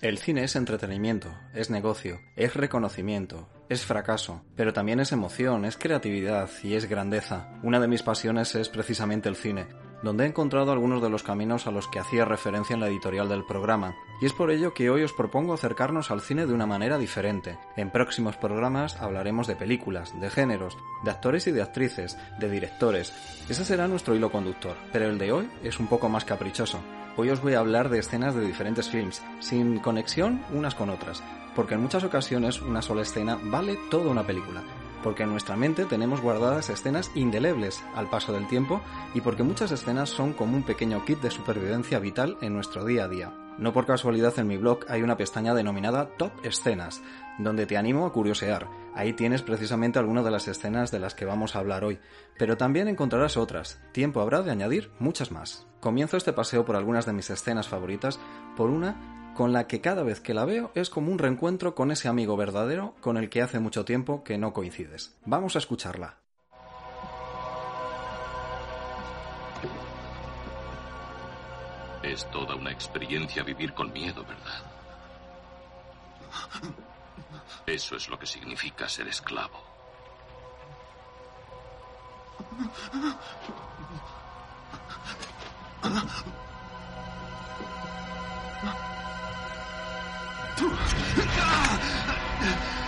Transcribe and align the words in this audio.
El 0.00 0.18
cine 0.18 0.44
es 0.44 0.54
entretenimiento, 0.54 1.34
es 1.54 1.70
negocio, 1.70 2.20
es 2.36 2.54
reconocimiento, 2.54 3.48
es 3.68 3.84
fracaso, 3.84 4.44
pero 4.54 4.72
también 4.72 5.00
es 5.00 5.10
emoción, 5.10 5.64
es 5.64 5.76
creatividad 5.76 6.48
y 6.62 6.74
es 6.74 6.88
grandeza. 6.88 7.48
Una 7.64 7.80
de 7.80 7.88
mis 7.88 8.04
pasiones 8.04 8.54
es 8.54 8.68
precisamente 8.68 9.28
el 9.28 9.34
cine, 9.34 9.66
donde 10.04 10.22
he 10.22 10.28
encontrado 10.28 10.70
algunos 10.70 11.02
de 11.02 11.10
los 11.10 11.24
caminos 11.24 11.66
a 11.66 11.72
los 11.72 11.88
que 11.88 11.98
hacía 11.98 12.24
referencia 12.24 12.74
en 12.74 12.80
la 12.80 12.86
editorial 12.86 13.28
del 13.28 13.44
programa, 13.44 13.96
y 14.20 14.26
es 14.26 14.32
por 14.32 14.52
ello 14.52 14.72
que 14.72 14.88
hoy 14.88 15.02
os 15.02 15.12
propongo 15.12 15.52
acercarnos 15.52 16.12
al 16.12 16.20
cine 16.20 16.46
de 16.46 16.54
una 16.54 16.66
manera 16.66 16.96
diferente. 16.96 17.58
En 17.76 17.90
próximos 17.90 18.36
programas 18.36 19.02
hablaremos 19.02 19.48
de 19.48 19.56
películas, 19.56 20.14
de 20.20 20.30
géneros, 20.30 20.78
de 21.02 21.10
actores 21.10 21.48
y 21.48 21.50
de 21.50 21.62
actrices, 21.62 22.16
de 22.38 22.48
directores. 22.48 23.12
Ese 23.48 23.64
será 23.64 23.88
nuestro 23.88 24.14
hilo 24.14 24.30
conductor, 24.30 24.76
pero 24.92 25.06
el 25.06 25.18
de 25.18 25.32
hoy 25.32 25.50
es 25.64 25.80
un 25.80 25.88
poco 25.88 26.08
más 26.08 26.24
caprichoso. 26.24 26.80
Hoy 27.20 27.30
os 27.30 27.42
voy 27.42 27.54
a 27.54 27.58
hablar 27.58 27.88
de 27.88 27.98
escenas 27.98 28.36
de 28.36 28.46
diferentes 28.46 28.90
films, 28.90 29.24
sin 29.40 29.80
conexión 29.80 30.40
unas 30.52 30.76
con 30.76 30.88
otras, 30.88 31.20
porque 31.56 31.74
en 31.74 31.80
muchas 31.80 32.04
ocasiones 32.04 32.62
una 32.62 32.80
sola 32.80 33.02
escena 33.02 33.36
vale 33.42 33.76
toda 33.90 34.08
una 34.08 34.24
película, 34.24 34.62
porque 35.02 35.24
en 35.24 35.30
nuestra 35.30 35.56
mente 35.56 35.84
tenemos 35.84 36.20
guardadas 36.20 36.70
escenas 36.70 37.10
indelebles 37.16 37.82
al 37.96 38.08
paso 38.08 38.32
del 38.32 38.46
tiempo 38.46 38.80
y 39.14 39.20
porque 39.20 39.42
muchas 39.42 39.72
escenas 39.72 40.10
son 40.10 40.32
como 40.32 40.56
un 40.56 40.62
pequeño 40.62 41.04
kit 41.04 41.20
de 41.20 41.32
supervivencia 41.32 41.98
vital 41.98 42.38
en 42.40 42.54
nuestro 42.54 42.84
día 42.84 43.06
a 43.06 43.08
día. 43.08 43.32
No 43.58 43.72
por 43.72 43.84
casualidad 43.84 44.38
en 44.38 44.46
mi 44.46 44.56
blog 44.56 44.84
hay 44.88 45.02
una 45.02 45.16
pestaña 45.16 45.54
denominada 45.54 46.10
Top 46.18 46.30
Escenas, 46.44 47.02
donde 47.38 47.66
te 47.66 47.76
animo 47.76 48.06
a 48.06 48.12
curiosear. 48.12 48.68
Ahí 48.98 49.12
tienes 49.12 49.42
precisamente 49.42 50.00
algunas 50.00 50.24
de 50.24 50.32
las 50.32 50.48
escenas 50.48 50.90
de 50.90 50.98
las 50.98 51.14
que 51.14 51.24
vamos 51.24 51.54
a 51.54 51.60
hablar 51.60 51.84
hoy, 51.84 52.00
pero 52.36 52.56
también 52.56 52.88
encontrarás 52.88 53.36
otras. 53.36 53.80
Tiempo 53.92 54.20
habrá 54.20 54.42
de 54.42 54.50
añadir 54.50 54.90
muchas 54.98 55.30
más. 55.30 55.68
Comienzo 55.78 56.16
este 56.16 56.32
paseo 56.32 56.64
por 56.64 56.74
algunas 56.74 57.06
de 57.06 57.12
mis 57.12 57.30
escenas 57.30 57.68
favoritas 57.68 58.18
por 58.56 58.70
una 58.70 59.32
con 59.36 59.52
la 59.52 59.68
que 59.68 59.80
cada 59.80 60.02
vez 60.02 60.18
que 60.18 60.34
la 60.34 60.44
veo 60.44 60.72
es 60.74 60.90
como 60.90 61.12
un 61.12 61.20
reencuentro 61.20 61.76
con 61.76 61.92
ese 61.92 62.08
amigo 62.08 62.36
verdadero 62.36 62.96
con 63.00 63.16
el 63.16 63.30
que 63.30 63.40
hace 63.40 63.60
mucho 63.60 63.84
tiempo 63.84 64.24
que 64.24 64.36
no 64.36 64.52
coincides. 64.52 65.16
Vamos 65.24 65.54
a 65.54 65.60
escucharla. 65.60 66.16
Es 72.02 72.28
toda 72.32 72.56
una 72.56 72.72
experiencia 72.72 73.44
vivir 73.44 73.72
con 73.74 73.92
miedo, 73.92 74.24
¿verdad? 74.24 74.64
Eso 77.66 77.96
es 77.96 78.08
lo 78.08 78.18
que 78.18 78.26
significa 78.26 78.88
ser 78.88 79.08
esclavo. 79.08 79.62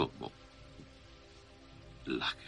Como 0.00 0.32
lágrimas 2.06 2.39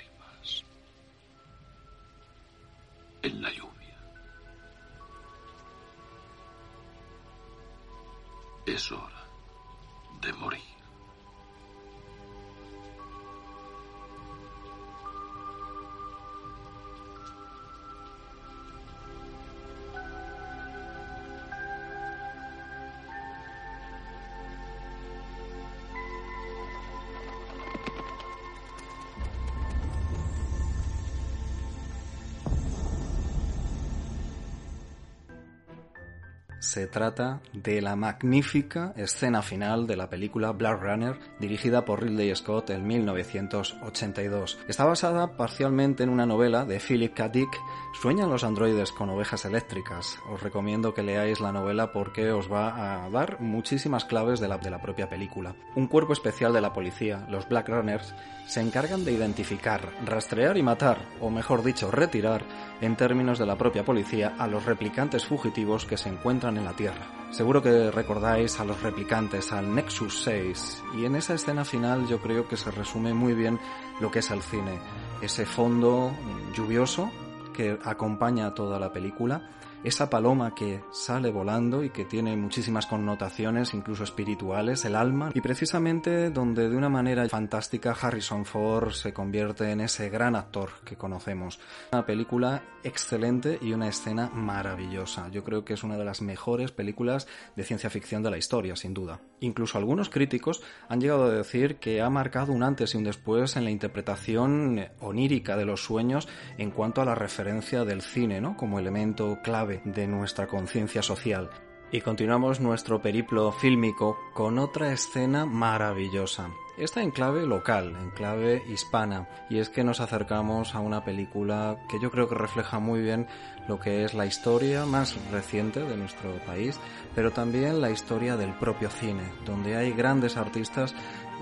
Se 36.63 36.87
trata 36.87 37.41
de 37.53 37.83
la 37.83 37.97
magnífica 37.97 38.95
escena 38.97 39.43
final 39.43 39.89
de 39.89 39.97
la 39.97 40.09
película 40.09 40.53
Black 40.53 40.81
Runner, 40.81 41.19
dirigida 41.41 41.85
por 41.85 42.01
Ridley 42.01 42.33
Scott 42.37 42.71
en 42.71 42.87
1982. 42.87 44.61
Está 44.69 44.85
basada 44.85 45.37
parcialmente 45.37 46.05
en 46.05 46.09
una 46.09 46.25
novela 46.25 46.65
de 46.65 46.79
Philip 46.79 47.15
K. 47.15 47.29
Dick, 47.31 47.59
Sueñan 48.01 48.31
los 48.31 48.43
androides 48.43 48.91
con 48.91 49.11
ovejas 49.11 49.45
eléctricas. 49.45 50.19
Os 50.31 50.43
recomiendo 50.43 50.95
que 50.95 51.03
leáis 51.03 51.41
la 51.41 51.53
novela 51.53 51.93
porque 51.93 52.33
os 52.33 52.51
va 52.51 53.05
a 53.05 53.11
dar 53.11 53.41
muchísimas 53.41 54.05
claves 54.05 54.41
de 54.41 54.49
la, 54.49 54.59
de 54.59 54.71
la 54.71 54.81
propia 54.81 55.09
película. 55.09 55.55
Un 55.77 55.87
cuerpo 55.87 56.13
especial 56.13 56.53
de 56.53 56.63
la 56.63 56.73
policía, 56.73 57.27
los 57.29 57.49
Black 57.49 57.69
Runners, 57.69 58.15
se 58.47 58.61
encargan 58.61 59.05
de 59.05 59.13
identificar, 59.13 59.93
rastrear 60.05 60.57
y 60.57 60.63
matar, 60.63 60.99
o 61.21 61.31
mejor 61.31 61.63
dicho, 61.63 61.91
retirar, 61.91 62.45
en 62.81 62.97
términos 62.97 63.39
de 63.39 63.47
la 63.47 63.57
propia 63.57 63.85
policía, 63.85 64.35
a 64.39 64.49
los 64.49 64.65
replicantes 64.65 65.27
fugitivos 65.27 65.85
que 65.85 65.97
se 65.97 66.09
encuentran 66.09 66.52
en 66.57 66.65
la 66.65 66.75
Tierra. 66.75 67.07
Seguro 67.31 67.63
que 67.63 67.91
recordáis 67.91 68.61
a 68.61 68.65
los 68.65 68.83
replicantes, 68.83 69.53
al 69.53 69.75
Nexus 69.75 70.23
6, 70.23 70.83
y 70.99 71.07
en 71.07 71.17
esa 71.17 71.33
escena 71.33 71.65
final 71.65 72.07
yo 72.07 72.21
creo 72.21 72.47
que 72.47 72.59
se 72.59 72.71
resume 72.71 73.15
muy 73.15 73.33
bien 73.33 73.59
lo 74.01 74.11
que 74.11 74.19
es 74.19 74.31
el 74.31 74.43
cine. 74.43 74.79
Ese 75.23 75.47
fondo 75.47 76.13
lluvioso 76.55 77.11
que 77.55 77.79
acompaña 77.85 78.49
a 78.49 78.55
toda 78.55 78.79
la 78.79 78.93
película, 78.93 79.49
esa 79.85 80.09
paloma 80.09 80.55
que 80.55 80.81
sale 80.93 81.31
volando 81.31 81.83
y 81.83 81.91
que 81.91 82.05
tiene 82.05 82.37
muchísimas 82.37 82.87
connotaciones, 82.87 83.75
incluso 83.75 84.05
espirituales, 84.05 84.85
el 84.85 84.95
alma, 84.95 85.31
y 85.35 85.41
precisamente 85.41 86.31
donde 86.31 86.69
de 86.69 86.77
una 86.77 86.89
manera 86.89 87.29
fantástica 87.29 87.97
Harrison 88.01 88.45
Ford 88.45 88.93
se 88.93 89.13
convierte 89.13 89.71
en 89.71 89.81
ese 89.81 90.09
gran 90.09 90.37
actor 90.37 90.71
que 90.85 90.97
conocemos. 90.97 91.59
Una 91.93 92.07
película 92.07 92.63
excelente 92.85 93.59
y 93.61 93.73
una 93.73 93.89
escena 93.89 94.29
maravillosa. 94.29 95.29
Yo 95.31 95.45
creo 95.45 95.65
que 95.65 95.75
es 95.75 95.83
una 95.83 95.97
de 95.97 96.05
las 96.05 96.23
mejores 96.23 96.73
películas 96.73 97.27
de 97.57 97.65
ciencia 97.65 97.91
ficción 97.91 98.23
de 98.23 98.31
la 98.31 98.39
historia, 98.39 98.77
sin 98.77 98.95
duda. 98.95 99.21
Incluso 99.41 99.79
algunos 99.79 100.09
críticos 100.09 100.63
han 100.89 101.01
llegado 101.01 101.25
a 101.25 101.31
decir 101.31 101.77
que 101.77 102.01
ha 102.01 102.11
marcado 102.11 102.53
un 102.53 102.63
antes 102.63 102.95
y 102.95 102.99
un 102.99 103.05
después 103.05 103.57
en 103.57 103.65
la 103.65 103.71
interpretación 103.71 104.89
onírica 105.01 105.57
de 105.57 105.65
los 105.65 105.85
sueños 105.85 106.29
en 106.59 106.71
cuanto 106.71 107.03
a 107.03 107.05
la 107.05 107.15
referencia 107.15 107.85
del 107.85 108.03
cine, 108.03 108.41
¿no? 108.41 108.57
Como 108.57 108.79
elemento 108.79 109.39
clave 109.43 109.72
de 109.85 110.07
nuestra 110.07 110.47
conciencia 110.47 111.03
social. 111.03 111.51
Y 111.91 112.01
continuamos 112.01 112.61
nuestro 112.61 113.03
periplo 113.03 113.53
fílmico 113.53 114.19
con 114.33 114.59
otra 114.59 114.93
escena 114.93 115.45
maravillosa. 115.45 116.51
Esta 116.79 117.03
en 117.03 117.11
clave 117.11 117.47
local, 117.47 117.95
en 118.01 118.11
clave 118.11 118.63
hispana, 118.67 119.29
y 119.51 119.59
es 119.59 119.69
que 119.69 119.85
nos 119.85 120.01
acercamos 120.01 120.75
a 120.75 120.81
una 120.81 121.05
película 121.05 121.77
que 121.91 122.01
yo 122.01 122.11
creo 122.11 122.31
que 122.31 122.35
refleja 122.35 122.79
muy 122.79 123.03
bien 123.03 123.27
lo 123.69 123.79
que 123.79 124.05
es 124.05 124.15
la 124.15 124.25
historia 124.25 124.87
más 124.87 125.15
reciente 125.31 125.81
de 125.81 125.99
nuestro 125.99 126.31
país, 126.47 126.81
pero 127.15 127.31
también 127.31 127.83
la 127.83 127.91
historia 127.91 128.39
del 128.39 128.55
propio 128.55 128.89
cine, 128.89 129.25
donde 129.45 129.77
hay 129.77 129.93
grandes 129.93 130.39
artistas 130.39 130.95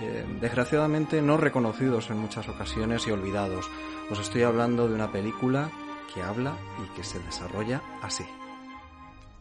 eh, 0.02 0.26
desgraciadamente 0.40 1.22
no 1.22 1.36
reconocidos 1.36 2.10
en 2.10 2.18
muchas 2.18 2.48
ocasiones 2.48 3.06
y 3.06 3.12
olvidados. 3.12 3.70
Os 4.10 4.18
estoy 4.18 4.42
hablando 4.42 4.88
de 4.88 4.94
una 4.94 5.12
película 5.12 5.70
que 6.12 6.22
habla 6.22 6.56
y 6.82 6.86
que 6.96 7.04
se 7.04 7.18
desarrolla 7.20 7.80
así. 8.02 8.26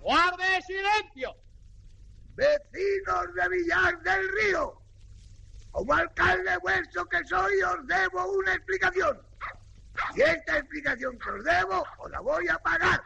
¡Guarde 0.01 0.62
silencio! 0.66 1.36
Vecinos 2.36 3.33
de 3.36 3.50
Villar 3.50 4.01
del 4.01 4.30
Río, 4.30 4.81
como 5.71 5.94
alcalde 5.94 6.57
vuestro 6.62 7.06
que 7.06 7.24
soy, 7.25 7.62
os 7.62 7.86
debo 7.88 8.31
una 8.31 8.54
explicación. 8.54 9.21
Y 10.16 10.21
esta 10.21 10.57
explicación 10.57 11.18
que 11.19 11.30
os 11.30 11.44
debo, 11.44 11.83
os 11.98 12.12
la 12.12 12.21
voy 12.21 12.48
a 12.48 12.57
pagar 12.60 13.04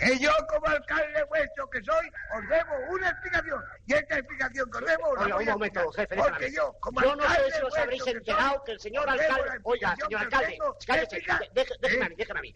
que 0.00 0.18
yo 0.18 0.30
como 0.48 0.66
alcalde 0.66 1.24
vuestro 1.24 1.68
que 1.70 1.82
soy 1.82 2.10
os 2.34 2.48
debo 2.48 2.72
una 2.90 3.10
explicación. 3.10 3.62
Y 3.86 3.92
esta 3.92 4.18
explicación 4.18 4.70
que 4.70 4.78
os 4.78 4.86
debo 4.86 5.08
oiga, 5.10 5.36
un 5.36 5.44
momento 5.46 5.92
jefe 5.92 6.16
porque 6.16 6.52
yo 6.52 6.72
como 6.80 7.02
yo 7.02 7.16
no 7.16 7.22
sé 7.28 7.52
si 7.52 7.62
os 7.62 7.76
habréis 7.76 8.06
enterado 8.06 8.64
que 8.64 8.72
el 8.72 8.80
señor 8.80 9.08
alcalde 9.08 9.60
oiga 9.64 9.96
señor 9.96 10.20
alcalde 10.22 10.58
cállese 10.86 11.22
déjeme 11.80 12.04
a 12.04 12.08
mí 12.08 12.14
déjeme 12.16 12.38
a 12.38 12.42
mí 12.42 12.54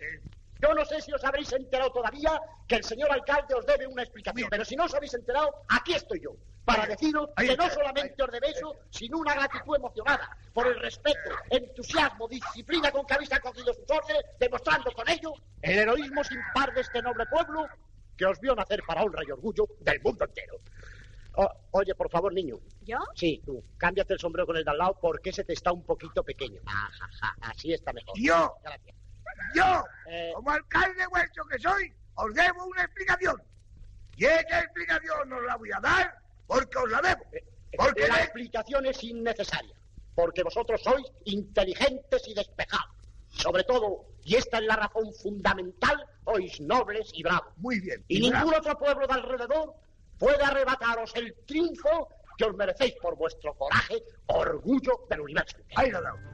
yo 0.64 0.74
no 0.74 0.84
sé 0.86 0.98
si 1.02 1.12
os 1.12 1.22
habréis 1.22 1.52
enterado 1.52 1.90
todavía 1.90 2.40
que 2.66 2.76
el 2.76 2.84
señor 2.84 3.12
alcalde 3.12 3.54
os 3.54 3.66
debe 3.66 3.86
una 3.86 4.02
explicación, 4.02 4.48
pero 4.48 4.64
si 4.64 4.74
no 4.76 4.84
os 4.84 4.94
habéis 4.94 5.12
enterado, 5.12 5.52
aquí 5.68 5.92
estoy 5.92 6.20
yo, 6.20 6.30
para 6.64 6.86
deciros 6.86 7.28
que 7.36 7.54
no 7.54 7.68
solamente 7.68 8.22
os 8.22 8.30
debe 8.30 8.48
eso, 8.48 8.74
sino 8.88 9.18
una 9.18 9.34
gratitud 9.34 9.76
emocionada 9.76 10.34
por 10.54 10.66
el 10.66 10.80
respeto, 10.80 11.30
entusiasmo, 11.50 12.26
disciplina 12.28 12.90
con 12.90 13.04
que 13.04 13.12
habéis 13.12 13.32
acogido 13.32 13.74
sus 13.74 13.84
órdenes, 13.90 14.24
demostrando 14.40 14.90
con 14.92 15.06
ello 15.06 15.34
el 15.60 15.78
heroísmo 15.80 16.24
sin 16.24 16.40
par 16.54 16.72
de 16.72 16.80
este 16.80 17.02
noble 17.02 17.26
pueblo 17.26 17.66
que 18.16 18.24
os 18.24 18.40
vio 18.40 18.54
nacer 18.54 18.82
para 18.86 19.02
honra 19.02 19.22
y 19.26 19.32
orgullo 19.32 19.68
del 19.80 20.00
mundo 20.00 20.24
entero. 20.24 20.60
oye, 21.72 21.94
por 21.94 22.08
favor, 22.08 22.32
niño. 22.32 22.58
¿Yo? 22.80 22.98
Sí, 23.14 23.42
tú. 23.44 23.62
Cámbiate 23.76 24.14
el 24.14 24.18
sombrero 24.18 24.46
con 24.46 24.56
el 24.56 24.64
de 24.64 24.70
al 24.70 24.78
lado 24.78 24.98
porque 24.98 25.28
ese 25.28 25.44
te 25.44 25.52
está 25.52 25.72
un 25.72 25.84
poquito 25.84 26.22
pequeño. 26.22 26.62
así 27.42 27.74
está 27.74 27.92
mejor. 27.92 28.14
Yo. 28.16 28.54
Gracias. 28.62 29.03
Yo, 29.54 29.84
eh. 30.06 30.32
como 30.34 30.50
alcalde 30.50 31.06
vuestro 31.08 31.44
que 31.46 31.58
soy, 31.58 31.92
os 32.14 32.34
debo 32.34 32.66
una 32.66 32.82
explicación. 32.82 33.42
Y 34.16 34.24
esa 34.26 34.60
explicación 34.60 35.32
os 35.32 35.42
la 35.42 35.56
voy 35.56 35.70
a 35.72 35.80
dar 35.80 36.18
porque 36.46 36.78
os 36.78 36.90
la 36.90 37.00
debo. 37.00 37.24
Eh, 37.32 37.44
porque 37.76 38.06
la 38.06 38.22
explicación 38.22 38.86
es 38.86 39.02
innecesaria. 39.02 39.74
Porque 40.14 40.42
vosotros 40.42 40.80
sois 40.82 41.06
inteligentes 41.24 42.28
y 42.28 42.34
despejados. 42.34 42.94
Sobre 43.30 43.64
todo, 43.64 44.06
y 44.22 44.36
esta 44.36 44.58
es 44.58 44.64
la 44.64 44.76
razón 44.76 45.12
fundamental, 45.12 46.06
sois 46.24 46.60
nobles 46.60 47.10
y 47.12 47.22
bravos. 47.22 47.52
Muy 47.56 47.80
bien. 47.80 48.04
Y, 48.08 48.20
ningún 48.20 48.54
otro 48.54 48.78
pueblo 48.78 49.06
de 49.06 49.14
alrededor 49.14 49.74
puede 50.18 50.42
arrebataros 50.42 51.12
el 51.16 51.34
triunfo 51.46 52.08
que 52.38 52.44
os 52.44 52.54
merecéis 52.54 52.94
por 53.02 53.16
vuestro 53.16 53.54
coraje, 53.54 54.02
orgullo 54.26 55.06
del 55.08 55.20
universo. 55.20 55.56
Ahí 55.76 55.90
lo. 55.90 56.33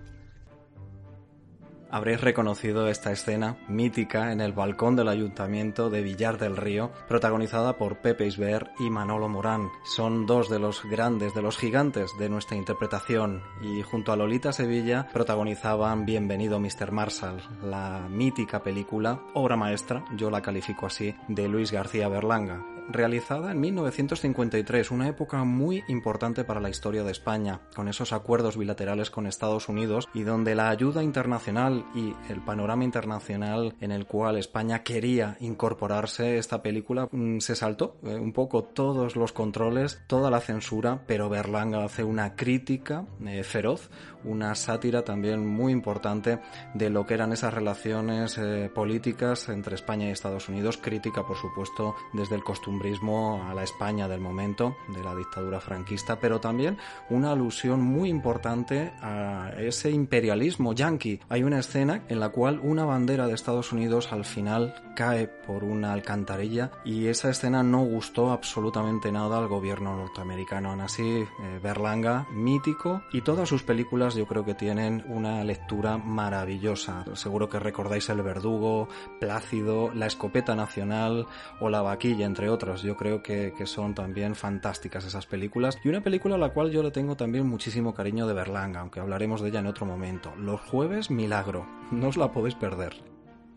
Habréis 1.93 2.21
reconocido 2.21 2.89
esta 2.89 3.11
escena 3.11 3.57
mítica 3.69 4.33
en 4.33 4.41
el 4.41 4.53
balcón 4.53 4.95
del 4.95 5.09
ayuntamiento 5.09 5.91
de 5.91 6.03
Villar 6.03 6.39
del 6.39 6.57
Río, 6.57 6.93
protagonizada 7.09 7.77
por 7.77 7.97
Pepe 7.99 8.27
Isber 8.27 8.71
y 8.79 8.91
Manolo 8.91 9.29
Morán. 9.29 9.71
Son 9.85 10.25
dos 10.25 10.49
de 10.49 10.61
los 10.61 10.85
grandes, 10.85 11.35
de 11.35 11.43
los 11.43 11.59
gigantes 11.59 12.13
de 12.19 12.29
nuestra 12.29 12.57
interpretación 12.57 13.43
y 13.61 13.83
junto 13.83 14.13
a 14.13 14.17
Lolita 14.17 14.53
Sevilla 14.53 15.09
protagonizaban 15.13 16.07
Bienvenido 16.07 16.61
Mr. 16.61 16.93
Marshall, 16.93 17.43
la 17.63 18.07
mítica 18.09 18.63
película, 18.63 19.21
obra 19.35 19.57
maestra, 19.57 20.05
yo 20.17 20.31
la 20.31 20.43
califico 20.43 20.87
así, 20.87 21.15
de 21.29 21.49
Luis 21.49 21.73
García 21.73 22.09
Berlanga 22.09 22.65
realizada 22.91 23.53
en 23.53 23.61
1953, 23.61 24.91
una 24.91 25.09
época 25.09 25.45
muy 25.45 25.85
importante 25.89 26.45
para 26.45 26.61
la 26.61 26.71
historia 26.71 27.05
de 27.05 27.13
España, 27.13 27.61
con 27.75 27.89
esos 27.89 28.13
acuerdos 28.13 28.57
bilaterales 28.57 29.11
con 29.11 29.27
Estados 29.27 29.69
Unidos 29.69 30.09
y 30.15 30.23
donde 30.23 30.55
la 30.55 30.69
ayuda 30.69 31.03
internacional 31.03 31.85
y 31.95 32.15
el 32.29 32.41
panorama 32.41 32.85
internacional 32.85 33.75
en 33.81 33.93
el 33.93 34.07
cual 34.07 34.37
España 34.37 34.83
quería 34.83 35.37
incorporarse, 35.41 36.39
esta 36.39 36.63
película 36.63 37.09
mm, 37.11 37.39
se 37.39 37.57
saltó 37.57 37.97
eh, 38.03 38.15
un 38.15 38.33
poco 38.33 38.65
todos 38.65 39.17
los 39.17 39.33
controles, 39.33 40.03
toda 40.07 40.31
la 40.31 40.41
censura, 40.41 41.03
pero 41.07 41.29
Berlanga 41.29 41.85
hace 41.85 42.05
una 42.05 42.35
crítica 42.35 43.07
eh, 43.27 43.43
feroz, 43.45 43.91
una 44.25 44.55
sátira 44.55 45.03
también 45.03 45.47
muy 45.47 45.73
importante 45.73 46.41
de 46.75 46.91
lo 46.91 47.07
que 47.07 47.15
eran 47.15 47.33
esas 47.33 47.55
relaciones 47.55 48.37
eh, 48.39 48.71
políticas 48.75 49.49
entre 49.49 49.75
España 49.75 50.09
y 50.09 50.13
Estados 50.13 50.49
Unidos, 50.49 50.79
crítica 50.79 51.27
por 51.27 51.37
supuesto 51.37 51.95
desde 52.13 52.35
el 52.35 52.45
costumbrismo 52.81 53.45
a 53.47 53.53
la 53.53 53.63
España 53.63 54.09
del 54.09 54.21
momento, 54.21 54.77
de 54.89 55.05
la 55.05 55.15
dictadura 55.15 55.61
franquista, 55.61 56.19
pero 56.19 56.41
también 56.41 56.79
una 57.11 57.33
alusión 57.33 57.83
muy 57.83 58.09
importante 58.09 58.93
a 59.03 59.51
ese 59.59 59.91
imperialismo 59.91 60.73
yanqui. 60.73 61.21
Hay 61.29 61.43
una 61.43 61.59
escena 61.59 62.05
en 62.09 62.21
la 62.21 62.31
cual 62.31 62.59
una 62.63 62.85
bandera 62.87 63.27
de 63.27 63.35
Estados 63.35 63.73
Unidos 63.73 64.13
al 64.13 64.25
final 64.25 64.75
cae 64.97 65.29
por 65.29 65.63
una 65.63 65.93
alcantarilla 65.93 66.71
y 66.85 67.07
esa 67.07 67.29
escena 67.29 67.63
no 67.63 67.85
gustó 67.85 68.33
absolutamente 68.33 69.13
nada 69.13 69.39
al 69.39 69.49
gobierno 69.49 69.95
norteamericano. 69.97 70.71
Aún 70.71 70.81
así, 70.81 71.03
eh, 71.03 71.61
Berlanga, 71.63 72.27
mítico, 72.33 73.03
y 73.13 73.21
todas 73.21 73.49
sus 73.49 73.63
películas 73.63 74.15
yo 74.15 74.27
creo 74.27 74.45
que 74.45 74.55
tienen 74.55 75.05
una 75.09 75.45
lectura 75.45 75.99
maravillosa. 75.99 77.05
Seguro 77.15 77.49
que 77.51 77.59
recordáis 77.59 78.09
El 78.09 78.23
Verdugo, 78.23 78.89
Plácido, 79.21 79.91
La 79.93 80.07
Escopeta 80.07 80.55
Nacional 80.55 81.27
o 81.61 81.69
La 81.69 81.83
Vaquilla, 81.83 82.25
entre 82.25 82.49
otras. 82.49 82.70
Yo 82.77 82.97
creo 82.97 83.23
que, 83.23 83.53
que 83.57 83.67
son 83.67 83.95
también 83.95 84.35
fantásticas 84.35 85.05
esas 85.05 85.27
películas. 85.27 85.79
Y 85.85 85.89
una 85.89 86.03
película 86.03 86.37
a 86.37 86.39
la 86.39 86.51
cual 86.51 86.71
yo 86.71 86.83
le 86.83 86.91
tengo 86.91 87.17
también 87.17 87.47
muchísimo 87.47 87.95
cariño 87.95 88.27
de 88.27 88.35
Berlanga, 88.35 88.81
aunque 88.81 89.01
hablaremos 89.01 89.41
de 89.41 89.49
ella 89.49 89.61
en 89.61 89.67
otro 89.67 89.87
momento. 89.87 90.35
Los 90.37 90.61
jueves, 90.61 91.11
Milagro. 91.11 91.67
No 91.91 92.09
os 92.09 92.17
la 92.17 92.33
podéis 92.33 92.55
perder. 92.55 93.03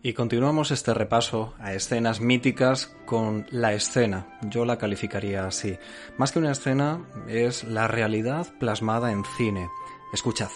Y 0.06 0.12
continuamos 0.12 0.70
este 0.70 0.92
repaso 0.92 1.54
a 1.58 1.72
escenas 1.72 2.20
míticas 2.20 2.94
con 3.06 3.46
la 3.50 3.72
escena. 3.72 4.38
Yo 4.42 4.66
la 4.66 4.76
calificaría 4.76 5.46
así. 5.46 5.78
Más 6.18 6.30
que 6.30 6.40
una 6.40 6.52
escena, 6.52 7.08
es 7.26 7.64
la 7.64 7.88
realidad 7.88 8.46
plasmada 8.60 9.12
en 9.12 9.24
cine. 9.38 9.70
Escuchad. 10.12 10.50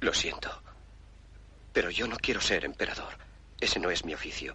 Lo 0.00 0.12
siento, 0.12 0.50
pero 1.72 1.88
yo 1.88 2.06
no 2.06 2.18
quiero 2.18 2.42
ser 2.42 2.66
emperador. 2.66 3.14
Ese 3.58 3.80
no 3.80 3.90
es 3.90 4.04
mi 4.04 4.12
oficio. 4.12 4.54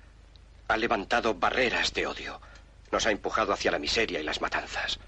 Ha 0.71 0.77
levantado 0.77 1.33
barreras 1.33 1.91
de 1.91 2.07
odio. 2.07 2.39
Nos 2.93 3.05
ha 3.05 3.11
empujado 3.11 3.51
hacia 3.51 3.71
la 3.71 3.77
miseria 3.77 4.21
y 4.21 4.23
las 4.23 4.39
matanzas. 4.39 4.99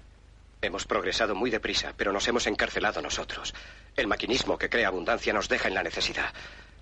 Hemos 0.60 0.84
progresado 0.84 1.34
muy 1.34 1.48
deprisa, 1.48 1.94
pero 1.96 2.12
nos 2.12 2.28
hemos 2.28 2.46
encarcelado 2.46 3.00
nosotros. 3.00 3.54
El 3.96 4.06
maquinismo 4.06 4.58
que 4.58 4.68
crea 4.68 4.88
abundancia 4.88 5.32
nos 5.32 5.48
deja 5.48 5.68
en 5.68 5.72
la 5.72 5.82
necesidad. 5.82 6.34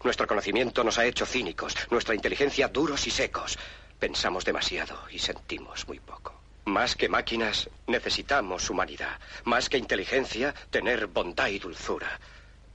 Nuestro 0.02 0.26
conocimiento 0.26 0.82
nos 0.82 0.98
ha 0.98 1.06
hecho 1.06 1.26
cínicos, 1.26 1.76
nuestra 1.92 2.16
inteligencia 2.16 2.66
duros 2.66 3.06
y 3.06 3.12
secos. 3.12 3.56
Pensamos 4.00 4.44
demasiado 4.44 4.98
y 5.12 5.20
sentimos 5.20 5.86
muy 5.86 6.00
poco. 6.00 6.34
Más 6.64 6.96
que 6.96 7.08
máquinas, 7.08 7.70
necesitamos 7.86 8.68
humanidad. 8.68 9.20
Más 9.44 9.68
que 9.68 9.78
inteligencia, 9.78 10.56
tener 10.70 11.06
bondad 11.06 11.46
y 11.46 11.60
dulzura. 11.60 12.18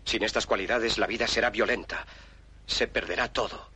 Sin 0.06 0.24
estas 0.24 0.46
cualidades, 0.46 1.00
la 1.00 1.08
vida 1.08 1.28
será 1.28 1.50
violenta. 1.50 2.06
Se 2.66 2.88
perderá 2.88 3.28
todo. 3.34 3.76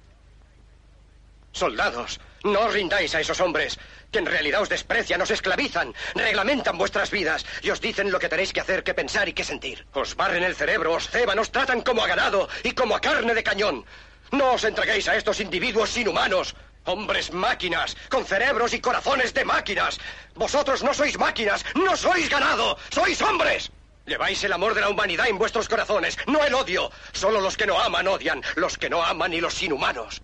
Soldados, 1.51 2.19
no 2.43 2.61
os 2.61 2.73
rindáis 2.73 3.13
a 3.13 3.19
esos 3.19 3.39
hombres, 3.39 3.77
que 4.11 4.19
en 4.19 4.25
realidad 4.25 4.61
os 4.61 4.69
desprecian, 4.69 5.21
os 5.21 5.31
esclavizan, 5.31 5.93
reglamentan 6.15 6.77
vuestras 6.77 7.11
vidas 7.11 7.45
y 7.61 7.69
os 7.69 7.81
dicen 7.81 8.11
lo 8.11 8.19
que 8.19 8.29
tenéis 8.29 8.53
que 8.53 8.61
hacer, 8.61 8.83
que 8.83 8.93
pensar 8.93 9.27
y 9.29 9.33
que 9.33 9.43
sentir. 9.43 9.85
Os 9.93 10.15
barren 10.15 10.43
el 10.43 10.55
cerebro, 10.55 10.93
os 10.93 11.09
ceban, 11.09 11.39
os 11.39 11.51
tratan 11.51 11.81
como 11.81 12.03
a 12.03 12.07
ganado 12.07 12.47
y 12.63 12.71
como 12.71 12.95
a 12.95 13.01
carne 13.01 13.33
de 13.33 13.43
cañón. 13.43 13.85
No 14.31 14.53
os 14.53 14.63
entreguéis 14.63 15.07
a 15.07 15.15
estos 15.15 15.39
individuos 15.39 15.95
inhumanos. 15.97 16.55
Hombres 16.85 17.31
máquinas, 17.31 17.95
con 18.09 18.25
cerebros 18.25 18.73
y 18.73 18.79
corazones 18.79 19.33
de 19.33 19.45
máquinas. 19.45 19.99
Vosotros 20.33 20.81
no 20.81 20.93
sois 20.93 21.19
máquinas, 21.19 21.63
no 21.75 21.95
sois 21.95 22.27
ganado, 22.27 22.77
sois 22.89 23.21
hombres. 23.21 23.71
Lleváis 24.07 24.43
el 24.43 24.53
amor 24.53 24.73
de 24.73 24.81
la 24.81 24.89
humanidad 24.89 25.27
en 25.27 25.37
vuestros 25.37 25.69
corazones, 25.69 26.17
no 26.25 26.43
el 26.43 26.55
odio. 26.55 26.91
Solo 27.11 27.39
los 27.39 27.55
que 27.55 27.67
no 27.67 27.79
aman 27.79 28.07
odian, 28.07 28.41
los 28.55 28.79
que 28.79 28.89
no 28.89 29.03
aman 29.03 29.31
y 29.33 29.41
los 29.41 29.61
inhumanos. 29.61 30.23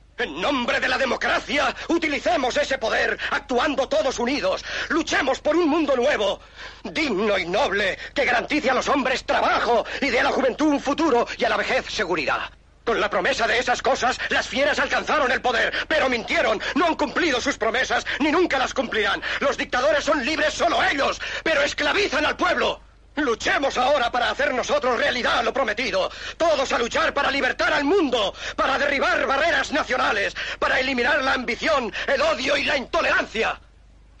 En 0.21 0.39
nombre 0.39 0.79
de 0.79 0.87
la 0.87 0.99
democracia, 0.99 1.75
utilicemos 1.87 2.55
ese 2.55 2.77
poder, 2.77 3.17
actuando 3.31 3.89
todos 3.89 4.19
unidos. 4.19 4.63
Luchemos 4.89 5.39
por 5.39 5.55
un 5.55 5.67
mundo 5.67 5.95
nuevo, 5.95 6.39
digno 6.83 7.39
y 7.39 7.45
noble, 7.45 7.97
que 8.13 8.25
garantice 8.25 8.69
a 8.69 8.75
los 8.75 8.87
hombres 8.87 9.25
trabajo 9.25 9.83
y 9.99 10.09
dé 10.09 10.19
a 10.19 10.23
la 10.25 10.31
juventud 10.31 10.67
un 10.67 10.79
futuro 10.79 11.25
y 11.39 11.43
a 11.43 11.49
la 11.49 11.57
vejez 11.57 11.85
seguridad. 11.87 12.51
Con 12.85 13.01
la 13.01 13.09
promesa 13.09 13.47
de 13.47 13.57
esas 13.57 13.81
cosas, 13.81 14.19
las 14.29 14.47
fieras 14.47 14.77
alcanzaron 14.77 15.31
el 15.31 15.41
poder, 15.41 15.73
pero 15.87 16.07
mintieron, 16.07 16.61
no 16.75 16.85
han 16.85 16.95
cumplido 16.95 17.41
sus 17.41 17.57
promesas, 17.57 18.05
ni 18.19 18.31
nunca 18.31 18.59
las 18.59 18.75
cumplirán. 18.75 19.23
Los 19.39 19.57
dictadores 19.57 20.03
son 20.03 20.23
libres 20.23 20.53
solo 20.53 20.83
ellos, 20.83 21.19
pero 21.43 21.63
esclavizan 21.63 22.27
al 22.27 22.37
pueblo. 22.37 22.79
Luchemos 23.15 23.77
ahora 23.77 24.09
para 24.09 24.31
hacer 24.31 24.53
nosotros 24.53 24.97
realidad 24.97 25.43
lo 25.43 25.53
prometido. 25.53 26.09
Todos 26.37 26.71
a 26.71 26.79
luchar 26.79 27.13
para 27.13 27.29
libertar 27.29 27.73
al 27.73 27.83
mundo, 27.83 28.33
para 28.55 28.77
derribar 28.77 29.25
barreras 29.25 29.71
nacionales, 29.71 30.33
para 30.59 30.79
eliminar 30.79 31.21
la 31.21 31.33
ambición, 31.33 31.93
el 32.07 32.21
odio 32.21 32.55
y 32.55 32.63
la 32.63 32.77
intolerancia. 32.77 33.59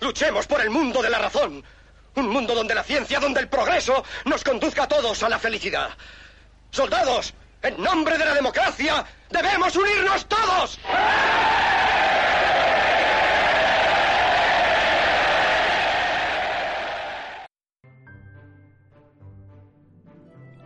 Luchemos 0.01 0.45
por 0.45 0.61
el 0.61 0.69
mundo 0.69 1.01
de 1.01 1.09
la 1.09 1.19
razón. 1.19 1.63
Un 2.15 2.27
mundo 2.27 2.53
donde 2.53 2.75
la 2.75 2.83
ciencia, 2.83 3.19
donde 3.19 3.39
el 3.39 3.47
progreso 3.47 4.03
nos 4.25 4.43
conduzca 4.43 4.83
a 4.83 4.87
todos 4.87 5.23
a 5.23 5.29
la 5.29 5.39
felicidad. 5.39 5.91
Soldados, 6.69 7.33
en 7.61 7.81
nombre 7.81 8.17
de 8.17 8.25
la 8.25 8.33
democracia, 8.33 9.05
debemos 9.29 9.73
unirnos 9.75 10.27
todos. 10.27 10.79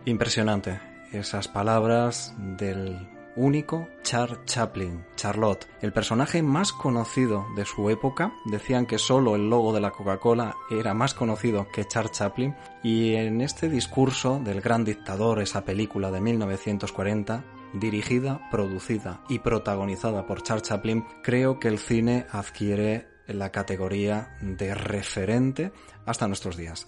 Impresionante 0.06 0.80
esas 1.10 1.48
palabras 1.48 2.32
del 2.38 3.08
único 3.34 3.88
Char 4.04 4.44
Chaplin, 4.44 5.04
Charlotte, 5.16 5.66
el 5.80 5.92
personaje 5.92 6.44
más 6.44 6.72
conocido 6.72 7.44
de 7.56 7.64
su 7.64 7.90
época. 7.90 8.32
Decían 8.44 8.86
que 8.86 8.98
solo 8.98 9.34
el 9.34 9.50
logo 9.50 9.72
de 9.72 9.80
la 9.80 9.90
Coca-Cola 9.90 10.54
era 10.70 10.94
más 10.94 11.12
conocido 11.12 11.66
que 11.72 11.86
Char 11.86 12.12
Chaplin. 12.12 12.54
Y 12.84 13.14
en 13.14 13.40
este 13.40 13.68
discurso 13.68 14.38
del 14.38 14.60
gran 14.60 14.84
dictador, 14.84 15.42
esa 15.42 15.64
película 15.64 16.12
de 16.12 16.20
1940, 16.20 17.42
dirigida, 17.74 18.48
producida 18.48 19.22
y 19.28 19.40
protagonizada 19.40 20.24
por 20.24 20.40
Char 20.40 20.62
Chaplin, 20.62 21.04
creo 21.20 21.58
que 21.58 21.66
el 21.66 21.80
cine 21.80 22.26
adquiere 22.30 23.08
la 23.26 23.50
categoría 23.50 24.36
de 24.40 24.72
referente 24.72 25.72
hasta 26.04 26.28
nuestros 26.28 26.56
días 26.56 26.86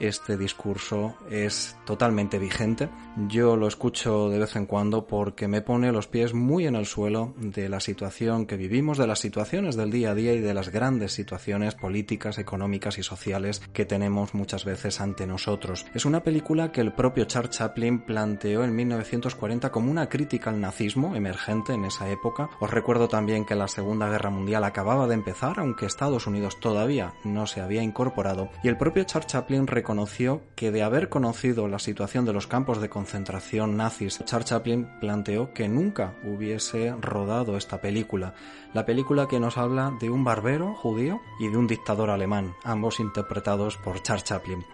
este 0.00 0.36
discurso 0.36 1.14
es 1.30 1.76
totalmente 1.84 2.38
vigente. 2.38 2.88
Yo 3.28 3.56
lo 3.56 3.68
escucho 3.68 4.28
de 4.30 4.38
vez 4.38 4.56
en 4.56 4.66
cuando 4.66 5.06
porque 5.06 5.46
me 5.46 5.60
pone 5.60 5.92
los 5.92 6.06
pies 6.06 6.34
muy 6.34 6.66
en 6.66 6.74
el 6.74 6.86
suelo 6.86 7.34
de 7.36 7.68
la 7.68 7.80
situación 7.80 8.46
que 8.46 8.56
vivimos, 8.56 8.98
de 8.98 9.06
las 9.06 9.18
situaciones 9.18 9.76
del 9.76 9.90
día 9.90 10.10
a 10.10 10.14
día 10.14 10.32
y 10.32 10.40
de 10.40 10.54
las 10.54 10.70
grandes 10.70 11.12
situaciones 11.12 11.74
políticas, 11.74 12.38
económicas 12.38 12.98
y 12.98 13.02
sociales 13.02 13.62
que 13.72 13.84
tenemos 13.84 14.34
muchas 14.34 14.64
veces 14.64 15.00
ante 15.00 15.26
nosotros. 15.26 15.86
Es 15.94 16.04
una 16.04 16.22
película 16.22 16.72
que 16.72 16.80
el 16.80 16.92
propio 16.92 17.26
Charles 17.26 17.56
Chaplin 17.56 18.00
planteó 18.00 18.64
en 18.64 18.74
1940 18.74 19.70
como 19.70 19.90
una 19.90 20.08
crítica 20.08 20.50
al 20.50 20.60
nazismo 20.60 21.14
emergente 21.14 21.74
en 21.74 21.84
esa 21.84 22.10
época. 22.10 22.48
Os 22.60 22.70
recuerdo 22.70 23.08
también 23.08 23.44
que 23.44 23.54
la 23.54 23.68
Segunda 23.68 24.08
Guerra 24.08 24.30
Mundial 24.30 24.64
acababa 24.64 25.06
de 25.06 25.14
empezar, 25.14 25.58
aunque 25.58 25.86
Estados 25.86 26.26
Unidos 26.26 26.58
todavía 26.60 27.12
no 27.24 27.46
se 27.46 27.60
había 27.60 27.82
incorporado, 27.82 28.48
y 28.62 28.68
el 28.68 28.78
propio 28.78 29.04
Charles 29.04 29.26
Chaplin 29.26 29.66
conoció 29.90 30.42
que 30.54 30.70
de 30.70 30.84
haber 30.84 31.08
conocido 31.08 31.66
la 31.66 31.80
situación 31.80 32.24
de 32.24 32.32
los 32.32 32.46
campos 32.46 32.80
de 32.80 32.88
concentración 32.88 33.76
nazis, 33.76 34.24
Charles 34.24 34.48
Chaplin 34.48 34.86
planteó 35.00 35.52
que 35.52 35.68
nunca 35.68 36.14
hubiese 36.22 36.94
rodado 37.00 37.56
esta 37.56 37.80
película. 37.80 38.34
La 38.72 38.86
película 38.86 39.26
que 39.26 39.40
nos 39.40 39.58
habla 39.58 39.92
de 39.98 40.08
un 40.08 40.22
barbero 40.22 40.76
judío 40.76 41.20
y 41.40 41.48
de 41.48 41.56
un 41.56 41.66
dictador 41.66 42.10
alemán, 42.10 42.54
ambos 42.62 43.00
interpretados 43.00 43.76
por 43.78 44.00
Charles 44.00 44.22
Chaplin. 44.22 44.64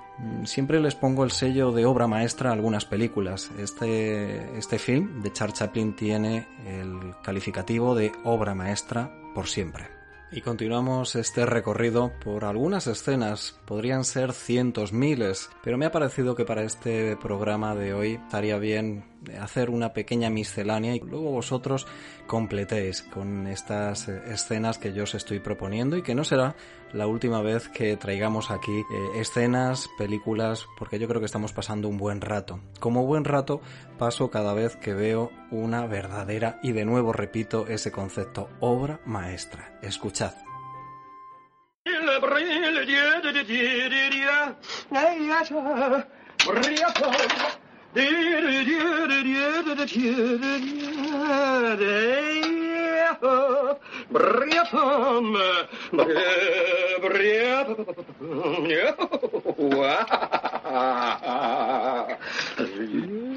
Siempre 0.44 0.80
les 0.80 0.94
pongo 0.94 1.24
el 1.24 1.30
sello 1.30 1.72
de 1.72 1.86
obra 1.86 2.06
maestra 2.06 2.50
a 2.50 2.52
algunas 2.52 2.84
películas. 2.84 3.50
Este, 3.58 4.58
este 4.58 4.78
film 4.78 5.22
de 5.22 5.32
Charles 5.32 5.60
Chaplin 5.60 5.96
tiene 5.96 6.46
el 6.66 7.14
calificativo 7.22 7.94
de 7.94 8.12
obra 8.24 8.54
maestra 8.54 9.10
por 9.34 9.46
siempre. 9.46 9.95
Y 10.32 10.40
continuamos 10.40 11.14
este 11.14 11.46
recorrido 11.46 12.12
por 12.24 12.44
algunas 12.44 12.88
escenas, 12.88 13.60
podrían 13.64 14.04
ser 14.04 14.32
cientos, 14.32 14.92
miles, 14.92 15.50
pero 15.62 15.78
me 15.78 15.86
ha 15.86 15.92
parecido 15.92 16.34
que 16.34 16.44
para 16.44 16.64
este 16.64 17.16
programa 17.16 17.76
de 17.76 17.94
hoy 17.94 18.14
estaría 18.14 18.58
bien 18.58 19.04
hacer 19.40 19.70
una 19.70 19.92
pequeña 19.92 20.28
miscelánea 20.28 20.96
y 20.96 21.00
luego 21.00 21.30
vosotros 21.30 21.86
completéis 22.26 23.02
con 23.02 23.46
estas 23.46 24.08
escenas 24.08 24.78
que 24.78 24.92
yo 24.92 25.04
os 25.04 25.14
estoy 25.14 25.38
proponiendo 25.38 25.96
y 25.96 26.02
que 26.02 26.16
no 26.16 26.24
será 26.24 26.56
la 26.92 27.06
última 27.06 27.42
vez 27.42 27.68
que 27.68 27.96
traigamos 27.96 28.50
aquí 28.50 28.78
eh, 28.78 29.20
escenas, 29.20 29.88
películas, 29.98 30.66
porque 30.78 30.98
yo 30.98 31.08
creo 31.08 31.20
que 31.20 31.26
estamos 31.26 31.52
pasando 31.52 31.88
un 31.88 31.98
buen 31.98 32.20
rato. 32.20 32.60
Como 32.80 33.06
buen 33.06 33.24
rato 33.24 33.60
paso 33.98 34.30
cada 34.30 34.54
vez 34.54 34.76
que 34.76 34.94
veo 34.94 35.30
una 35.50 35.86
verdadera 35.86 36.58
y 36.62 36.72
de 36.72 36.84
nuevo 36.84 37.12
repito 37.12 37.66
ese 37.66 37.92
concepto, 37.92 38.48
obra 38.60 39.00
maestra. 39.04 39.78
Escuchad. 39.82 40.32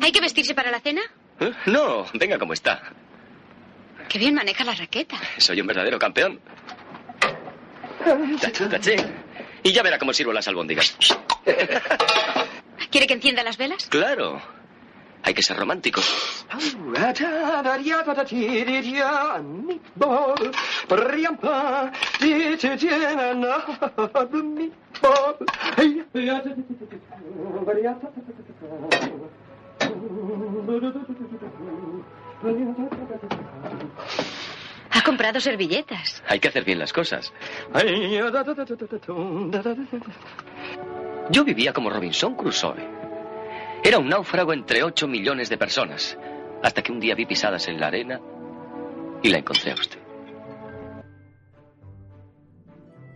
¿Hay 0.02 0.12
que 0.12 0.22
vestirse 0.22 0.54
para 0.54 0.72
la 0.72 0.80
cena? 0.80 1.02
¿Eh? 1.40 1.52
No, 1.68 2.06
venga 2.14 2.38
como 2.38 2.54
está. 2.54 2.82
Qué 4.08 4.20
bien 4.20 4.34
maneja 4.36 4.64
la 4.64 4.74
raqueta. 4.74 5.18
Soy 5.38 5.62
un 5.62 5.68
verdadero 5.68 6.00
campeón. 6.00 6.40
Y 9.64 9.72
ya 9.72 9.84
verá 9.84 10.00
cómo 10.00 10.14
sirvo 10.14 10.34
las 10.34 10.48
albóndigas. 10.48 10.98
¿Quiere 12.92 13.08
que 13.08 13.14
encienda 13.14 13.44
las 13.44 13.58
velas? 13.58 13.88
Claro. 13.88 14.42
Hay 15.30 15.36
que 15.36 15.44
ser 15.44 15.58
románticos. 15.58 16.44
Ha 34.90 35.02
comprado 35.04 35.40
servilletas. 35.40 36.24
Hay 36.28 36.40
que 36.40 36.48
hacer 36.48 36.66
bien 36.66 36.80
las 36.80 36.92
cosas. 36.92 37.32
Yo 41.30 41.44
vivía 41.44 41.72
como 41.72 41.92
Robinson 41.92 42.34
Crusoe. 42.34 42.99
Era 43.84 43.98
un 43.98 44.10
náufrago 44.10 44.54
entre 44.54 44.84
ocho 44.84 45.08
millones 45.08 45.50
de 45.50 45.58
personas, 45.58 46.18
hasta 46.62 46.82
que 46.82 46.92
un 46.92 47.00
día 47.00 47.16
vi 47.16 47.26
pisadas 47.26 47.68
en 47.68 47.80
la 47.80 47.88
arena 47.88 48.20
y 49.24 49.30
la 49.30 49.38
encontré 49.38 49.72
a 49.72 49.76
usted. 49.76 50.00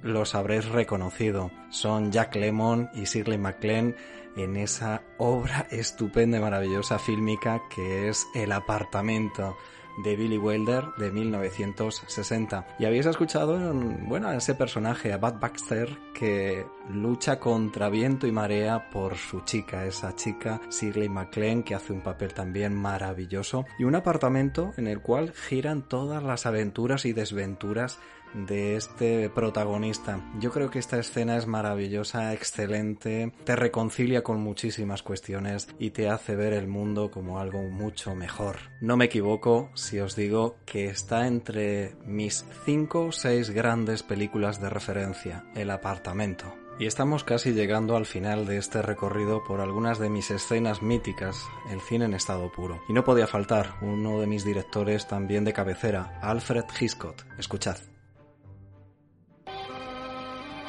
Los 0.02 0.36
habréis 0.36 0.66
reconocido. 0.66 1.52
Son 1.70 2.12
Jack 2.12 2.36
Lemmon 2.36 2.90
y 2.94 3.06
Shirley 3.06 3.38
MacLaine 3.38 3.96
en 4.36 4.58
esa 4.58 5.02
obra 5.18 5.68
estupenda 5.72 6.38
y 6.38 6.42
maravillosa 6.42 7.00
fílmica 7.00 7.62
que 7.74 8.10
es 8.10 8.28
El 8.34 8.52
apartamento 8.52 9.56
de 9.98 10.16
Billy 10.16 10.38
Wilder 10.38 10.86
de 10.98 11.12
1960. 11.12 12.68
Y 12.80 12.86
habéis 12.86 13.06
escuchado, 13.06 13.74
bueno, 13.74 14.30
a 14.30 14.36
ese 14.36 14.56
personaje, 14.56 15.14
a 15.14 15.18
Bud 15.18 15.40
Baxter, 15.40 15.98
que 16.14 16.66
lucha 16.90 17.40
contra 17.40 17.90
viento 17.90 18.28
y 18.28 18.32
marea 18.32 18.90
por 18.90 19.16
su 19.16 19.42
chica, 19.42 19.86
esa 19.86 20.16
chica, 20.16 20.62
Shirley 20.70 21.10
MacLaine, 21.10 21.64
que 21.64 21.76
hace 21.76 21.94
un 21.94 22.02
papel 22.02 22.34
también 22.34 22.76
maravilloso, 22.76 23.66
y 23.78 23.84
un 23.84 23.96
apartamento 23.96 24.74
en 24.78 24.88
el 24.88 25.02
cual 25.02 25.34
giran 25.34 25.84
todas 25.84 26.24
las 26.24 26.46
aventuras 26.46 27.06
y 27.06 27.14
desventuras 27.14 28.00
de 28.34 28.76
este 28.76 29.30
protagonista. 29.30 30.20
Yo 30.40 30.52
creo 30.52 30.70
que 30.70 30.80
esta 30.80 31.00
escena 31.00 31.38
es 31.38 31.48
maravillosa, 31.48 32.34
excelente, 32.34 33.32
te 33.44 33.56
reconcilia 33.56 34.24
con 34.24 34.42
muchísimas 34.42 35.04
cuestiones 35.04 35.68
y 35.80 35.92
te 35.92 36.10
hace 36.10 36.36
ver 36.36 36.54
el 36.54 36.68
mundo 36.68 37.12
como 37.12 37.40
algo 37.40 37.64
mucho 37.64 38.16
mejor. 38.16 38.58
No 38.82 38.98
me 38.98 39.06
equivoco 39.06 39.70
si 39.74 40.00
os 40.00 40.16
digo 40.16 40.58
que 40.66 40.86
está 40.86 41.28
entre 41.28 41.96
mis 42.06 42.46
5 42.66 43.06
o 43.08 43.12
6 43.12 43.52
grandes 43.52 44.04
películas 44.04 44.62
de 44.62 44.70
referencia, 44.70 45.46
El 45.56 45.72
apartamento. 45.72 46.54
Y 46.80 46.88
estamos 46.88 47.24
casi 47.24 47.54
llegando 47.54 47.96
al 47.96 48.08
final 48.08 48.48
de 48.48 48.58
este 48.58 48.82
recorrido 48.82 49.44
por 49.44 49.62
algunas 49.62 50.00
de 50.00 50.10
mis 50.10 50.32
escenas 50.32 50.82
míticas, 50.82 51.38
el 51.70 51.82
cine 51.82 52.06
en 52.06 52.16
estado 52.16 52.52
puro. 52.52 52.82
Y 52.90 52.94
no 52.94 53.04
podía 53.04 53.28
faltar 53.28 53.76
uno 53.82 54.20
de 54.20 54.28
mis 54.28 54.44
directores 54.44 55.08
también 55.08 55.46
de 55.46 55.54
cabecera, 55.54 56.18
Alfred 56.22 56.66
Hitchcock. 56.80 57.24
Escuchad. 57.38 57.93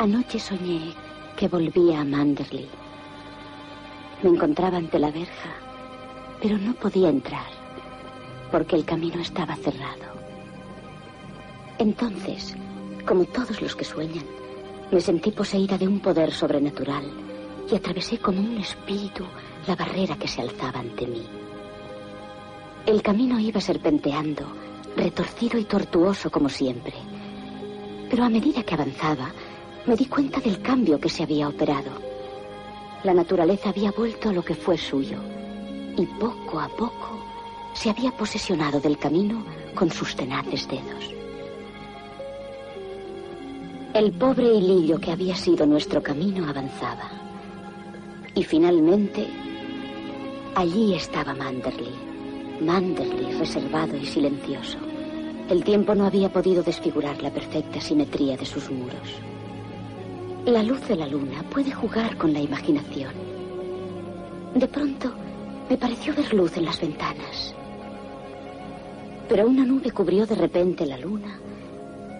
Anoche 0.05 0.39
soñé 0.39 0.93
que 1.35 1.49
volvía 1.49 2.03
a 2.03 2.05
Manderley. 2.05 2.69
Me 4.23 4.29
encontraba 4.29 4.77
ante 4.77 4.99
la 4.99 5.11
verja, 5.11 5.49
pero 6.43 6.59
no 6.59 6.75
podía 6.75 7.09
entrar 7.09 7.51
porque 8.53 8.77
el 8.77 8.85
camino 8.85 9.19
estaba 9.23 9.57
cerrado. 9.57 10.05
Entonces, 11.79 12.55
como 13.07 13.25
todos 13.25 13.63
los 13.63 13.75
que 13.75 13.87
sueñan, 13.87 14.27
me 14.93 15.01
sentí 15.01 15.31
poseída 15.31 15.79
de 15.79 15.89
un 15.89 16.01
poder 16.01 16.35
sobrenatural 16.35 17.07
y 17.73 17.75
atravesé 17.75 18.19
como 18.19 18.41
un 18.41 18.59
espíritu 18.59 19.25
la 19.67 19.75
barrera 19.75 20.17
que 20.17 20.29
se 20.29 20.43
alzaba 20.43 20.81
ante 20.81 21.07
mí. 21.07 21.25
El 22.85 23.01
camino 23.01 23.41
iba 23.41 23.59
serpenteando, 23.59 24.45
retorcido 24.99 25.59
y 25.59 25.65
tortuoso 25.65 26.31
como 26.31 26.51
siempre. 26.51 26.93
Pero 28.11 28.23
a 28.23 28.29
medida 28.29 28.63
que 28.63 28.75
avanzaba, 28.75 29.33
me 29.87 29.97
di 29.97 30.07
cuenta 30.07 30.41
del 30.41 30.61
cambio 30.63 30.99
que 30.99 31.11
se 31.11 31.23
había 31.23 31.49
operado. 31.49 31.91
La 33.03 33.13
naturaleza 33.13 33.69
había 33.69 33.91
vuelto 33.91 34.31
a 34.31 34.33
lo 34.33 34.43
que 34.43 34.55
fue 34.55 34.79
suyo 34.79 35.19
y 35.97 36.07
poco 36.07 36.59
a 36.59 36.69
poco 36.69 37.21
se 37.75 37.91
había 37.91 38.11
posesionado 38.13 38.81
del 38.81 38.97
camino 38.99 39.45
con 39.75 39.91
sus 39.91 40.17
tenaces 40.17 40.67
dedos. 40.69 41.13
El 43.93 44.13
pobre 44.13 44.55
hilillo 44.55 44.99
que 44.99 45.13
había 45.13 45.37
sido 45.37 45.67
nuestro 45.67 46.03
camino 46.03 46.49
avanzaba. 46.49 47.11
Y 48.35 48.43
finalmente, 48.43 49.29
allí 50.55 50.95
estaba 50.95 51.35
Manderley. 51.35 51.95
Manderley 52.61 53.39
reservado 53.39 53.97
y 53.97 54.07
silencioso. 54.07 54.79
El 55.49 55.63
tiempo 55.63 55.95
no 55.95 56.07
había 56.07 56.33
podido 56.33 56.63
desfigurar 56.63 57.23
la 57.23 57.31
perfecta 57.31 57.81
simetría 57.81 58.37
de 58.37 58.47
sus 58.47 58.71
muros. 58.71 59.21
La 60.47 60.63
luz 60.63 60.87
de 60.89 60.95
la 60.95 61.07
luna 61.07 61.43
puede 61.45 61.73
jugar 61.73 62.19
con 62.19 62.35
la 62.35 62.39
imaginación. 62.39 63.15
De 64.55 64.69
pronto 64.69 65.11
me 65.71 65.79
pareció 65.79 66.15
ver 66.15 66.35
luz 66.35 66.59
en 66.59 66.67
las 66.67 66.79
ventanas. 66.79 67.55
Pero 69.27 69.47
una 69.47 69.65
nube 69.65 69.91
cubrió 69.91 70.27
de 70.27 70.35
repente 70.35 70.85
la 70.85 70.99
luna 70.99 71.41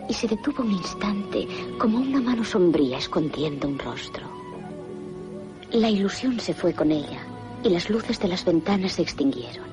y 0.09 0.15
se 0.15 0.27
detuvo 0.27 0.63
un 0.63 0.73
instante 0.73 1.47
como 1.79 1.99
una 1.99 2.19
mano 2.19 2.45
sombría 2.45 2.97
escondiendo 2.97 3.69
un 3.69 3.79
rostro. 3.79 4.27
La 5.73 5.91
ilusión 5.91 6.41
se 6.41 6.55
fue 6.55 6.73
con 6.73 6.93
ella 6.93 7.21
y 7.63 7.69
las 7.69 7.91
luces 7.91 8.19
de 8.19 8.29
las 8.29 8.43
ventanas 8.43 8.93
se 8.93 9.03
extinguieron. 9.03 9.67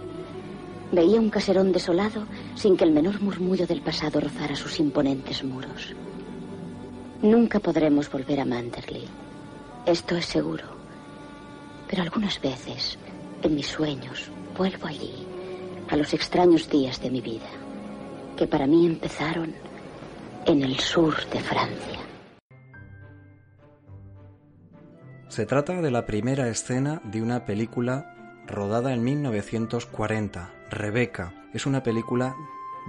Veía 0.91 1.21
un 1.21 1.29
caserón 1.29 1.71
desolado 1.71 2.25
sin 2.55 2.75
que 2.75 2.83
el 2.83 2.91
menor 2.91 3.21
murmullo 3.21 3.65
del 3.65 3.79
pasado 3.81 4.19
rozara 4.19 4.57
sus 4.57 4.77
imponentes 4.81 5.41
muros. 5.41 5.95
Nunca 7.21 7.59
podremos 7.59 8.09
volver 8.09 8.39
a 8.39 8.45
Manderley. 8.45 9.07
Esto 9.85 10.15
es 10.15 10.25
seguro. 10.25 10.65
Pero 11.87 12.01
algunas 12.01 12.41
veces, 12.41 12.97
en 13.43 13.53
mis 13.53 13.67
sueños, 13.67 14.31
vuelvo 14.57 14.87
allí, 14.87 15.27
a 15.89 15.97
los 15.97 16.13
extraños 16.15 16.67
días 16.67 16.99
de 16.99 17.11
mi 17.11 17.21
vida, 17.21 17.49
que 18.35 18.47
para 18.47 18.65
mí 18.65 18.87
empezaron 18.87 19.53
en 20.47 20.63
el 20.63 20.79
sur 20.79 21.13
de 21.29 21.39
Francia. 21.41 21.99
Se 25.27 25.45
trata 25.45 25.79
de 25.79 25.91
la 25.91 26.07
primera 26.07 26.47
escena 26.47 27.01
de 27.05 27.21
una 27.21 27.45
película 27.45 28.43
rodada 28.47 28.93
en 28.93 29.03
1940, 29.03 30.51
Rebeca. 30.71 31.33
Es 31.53 31.67
una 31.67 31.83
película 31.83 32.35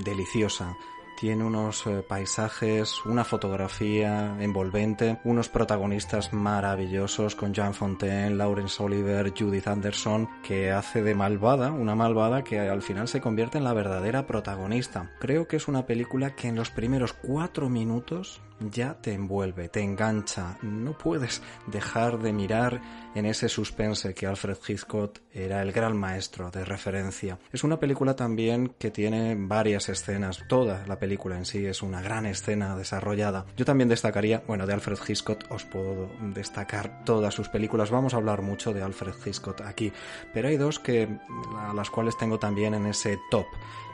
deliciosa, 0.04 0.74
tiene 1.22 1.44
unos 1.44 1.86
eh, 1.86 2.02
paisajes, 2.02 3.04
una 3.04 3.22
fotografía 3.22 4.34
envolvente, 4.40 5.20
unos 5.22 5.48
protagonistas 5.48 6.32
maravillosos 6.32 7.36
con 7.36 7.54
Jean 7.54 7.74
Fontaine, 7.74 8.34
Laurence 8.34 8.82
Oliver, 8.82 9.32
Judith 9.32 9.68
Anderson, 9.68 10.28
que 10.42 10.72
hace 10.72 11.00
de 11.00 11.14
malvada, 11.14 11.70
una 11.70 11.94
malvada 11.94 12.42
que 12.42 12.58
al 12.58 12.82
final 12.82 13.06
se 13.06 13.20
convierte 13.20 13.56
en 13.56 13.62
la 13.62 13.72
verdadera 13.72 14.26
protagonista. 14.26 15.12
Creo 15.20 15.46
que 15.46 15.54
es 15.54 15.68
una 15.68 15.86
película 15.86 16.34
que 16.34 16.48
en 16.48 16.56
los 16.56 16.70
primeros 16.70 17.12
cuatro 17.12 17.68
minutos 17.68 18.40
ya 18.70 18.94
te 18.94 19.12
envuelve, 19.12 19.68
te 19.68 19.80
engancha, 19.80 20.58
no 20.62 20.96
puedes 20.96 21.42
dejar 21.66 22.18
de 22.18 22.32
mirar 22.32 22.80
en 23.14 23.26
ese 23.26 23.48
suspense 23.48 24.14
que 24.14 24.26
Alfred 24.26 24.56
Hitchcock 24.66 25.18
era 25.32 25.62
el 25.62 25.72
gran 25.72 25.96
maestro 25.96 26.50
de 26.50 26.64
referencia. 26.64 27.38
Es 27.52 27.64
una 27.64 27.78
película 27.78 28.16
también 28.16 28.74
que 28.78 28.90
tiene 28.90 29.34
varias 29.38 29.88
escenas, 29.88 30.44
toda 30.48 30.86
la 30.86 30.98
película 30.98 31.36
en 31.36 31.44
sí 31.44 31.66
es 31.66 31.82
una 31.82 32.00
gran 32.00 32.26
escena 32.26 32.76
desarrollada. 32.76 33.46
Yo 33.56 33.64
también 33.64 33.88
destacaría, 33.88 34.42
bueno, 34.46 34.66
de 34.66 34.74
Alfred 34.74 34.98
Hitchcock 35.06 35.44
os 35.50 35.64
puedo 35.64 36.10
destacar 36.34 37.04
todas 37.04 37.34
sus 37.34 37.48
películas, 37.48 37.90
vamos 37.90 38.14
a 38.14 38.18
hablar 38.18 38.42
mucho 38.42 38.72
de 38.72 38.82
Alfred 38.82 39.14
Hitchcock 39.24 39.60
aquí, 39.62 39.92
pero 40.32 40.48
hay 40.48 40.56
dos 40.56 40.78
que 40.78 41.08
a 41.56 41.72
las 41.74 41.90
cuales 41.90 42.16
tengo 42.16 42.38
también 42.38 42.74
en 42.74 42.86
ese 42.86 43.18
top 43.30 43.46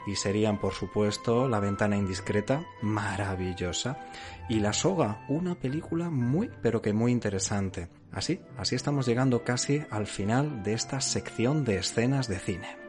y 0.07 0.15
serían 0.15 0.59
por 0.59 0.73
supuesto 0.73 1.47
La 1.47 1.59
ventana 1.59 1.97
indiscreta, 1.97 2.65
maravillosa, 2.81 3.99
y 4.49 4.59
La 4.59 4.73
soga, 4.73 5.25
una 5.29 5.55
película 5.55 6.09
muy 6.09 6.49
pero 6.61 6.81
que 6.81 6.93
muy 6.93 7.11
interesante. 7.11 7.89
Así, 8.11 8.41
así 8.57 8.75
estamos 8.75 9.05
llegando 9.05 9.43
casi 9.43 9.83
al 9.91 10.07
final 10.07 10.63
de 10.63 10.73
esta 10.73 10.99
sección 11.01 11.63
de 11.63 11.77
escenas 11.77 12.27
de 12.27 12.39
cine. 12.39 12.88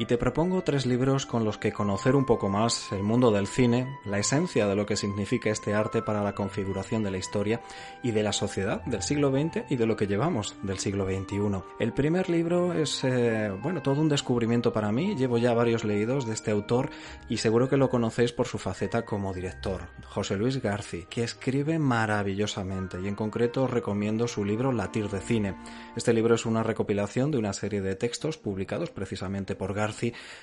Y 0.00 0.06
te 0.06 0.16
propongo 0.16 0.62
tres 0.62 0.86
libros 0.86 1.26
con 1.26 1.44
los 1.44 1.58
que 1.58 1.72
conocer 1.72 2.16
un 2.16 2.24
poco 2.24 2.48
más 2.48 2.90
el 2.90 3.02
mundo 3.02 3.30
del 3.30 3.46
cine, 3.46 3.98
la 4.06 4.18
esencia 4.18 4.66
de 4.66 4.74
lo 4.74 4.86
que 4.86 4.96
significa 4.96 5.50
este 5.50 5.74
arte 5.74 6.00
para 6.00 6.22
la 6.24 6.34
configuración 6.34 7.02
de 7.02 7.10
la 7.10 7.18
historia 7.18 7.60
y 8.02 8.12
de 8.12 8.22
la 8.22 8.32
sociedad 8.32 8.82
del 8.86 9.02
siglo 9.02 9.30
XX 9.30 9.64
y 9.68 9.76
de 9.76 9.84
lo 9.84 9.96
que 9.96 10.06
llevamos 10.06 10.56
del 10.62 10.78
siglo 10.78 11.04
XXI. 11.04 11.62
El 11.78 11.92
primer 11.92 12.30
libro 12.30 12.72
es, 12.72 13.04
eh, 13.04 13.50
bueno, 13.62 13.82
todo 13.82 14.00
un 14.00 14.08
descubrimiento 14.08 14.72
para 14.72 14.90
mí, 14.90 15.16
llevo 15.16 15.36
ya 15.36 15.52
varios 15.52 15.84
leídos 15.84 16.24
de 16.24 16.32
este 16.32 16.50
autor 16.50 16.88
y 17.28 17.36
seguro 17.36 17.68
que 17.68 17.76
lo 17.76 17.90
conocéis 17.90 18.32
por 18.32 18.46
su 18.46 18.56
faceta 18.56 19.04
como 19.04 19.34
director, 19.34 19.82
José 20.06 20.38
Luis 20.38 20.62
Garci, 20.62 21.04
que 21.10 21.24
escribe 21.24 21.78
maravillosamente 21.78 22.98
y 23.02 23.06
en 23.06 23.16
concreto 23.16 23.64
os 23.64 23.70
recomiendo 23.70 24.26
su 24.28 24.46
libro 24.46 24.72
Latir 24.72 25.10
de 25.10 25.20
Cine. 25.20 25.56
Este 25.94 26.14
libro 26.14 26.36
es 26.36 26.46
una 26.46 26.62
recopilación 26.62 27.30
de 27.30 27.36
una 27.36 27.52
serie 27.52 27.82
de 27.82 27.96
textos 27.96 28.38
publicados 28.38 28.90
precisamente 28.90 29.54
por 29.54 29.74
Garci 29.74 29.89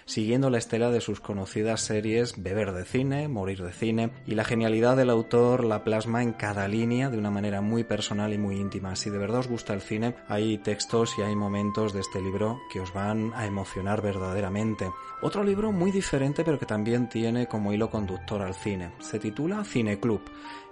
siguiendo 0.06 0.50
la 0.50 0.58
estela 0.58 0.92
de 0.92 1.02
sus 1.02 1.20
conocidas 1.20 1.82
series 1.82 2.42
Beber 2.42 2.74
de 2.74 2.86
cine, 2.86 3.28
Morir 3.28 3.64
de 3.64 3.74
cine, 3.74 4.12
y 4.26 4.36
la 4.36 4.44
genialidad 4.44 4.98
del 4.98 5.10
autor 5.10 5.64
la 5.64 5.84
plasma 5.84 6.24
en 6.24 6.34
cada 6.34 6.68
línea 6.68 7.10
de 7.10 7.18
una 7.18 7.32
manera 7.32 7.62
muy 7.62 7.84
personal 7.84 8.34
y 8.34 8.38
muy 8.38 8.58
íntima. 8.58 8.96
Si 8.96 9.10
de 9.10 9.18
verdad 9.18 9.40
os 9.40 9.48
gusta 9.48 9.74
el 9.74 9.82
cine, 9.82 10.16
hay 10.28 10.58
textos 10.58 11.16
y 11.18 11.22
hay 11.22 11.36
momentos 11.36 11.94
de 11.94 12.02
este 12.02 12.22
libro 12.22 12.60
que 12.72 12.80
os 12.80 12.94
van 12.94 13.34
a 13.34 13.46
emocionar 13.46 14.02
verdaderamente. 14.02 14.90
Otro 15.22 15.44
libro 15.44 15.72
muy 15.72 15.92
diferente 15.92 16.44
pero 16.44 16.60
que 16.60 16.66
también 16.66 17.10
tiene 17.10 17.48
como 17.48 17.74
hilo 17.74 17.90
conductor 17.90 18.42
al 18.42 18.54
cine. 18.54 18.92
Se 19.00 19.20
titula 19.20 19.64
Cine 19.64 20.00
Club 20.00 20.22